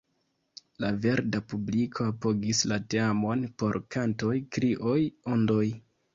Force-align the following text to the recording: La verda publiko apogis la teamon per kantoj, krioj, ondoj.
La 0.85 0.87
verda 1.03 1.41
publiko 1.53 2.07
apogis 2.13 2.63
la 2.73 2.79
teamon 2.95 3.45
per 3.65 3.79
kantoj, 3.99 4.35
krioj, 4.59 4.99
ondoj. 5.37 5.63